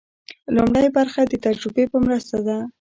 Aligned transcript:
لومړۍ 0.55 0.87
برخه 0.97 1.21
د 1.27 1.33
تجربې 1.45 1.83
په 1.91 1.97
مرسته 2.05 2.37
ده. 2.47 2.57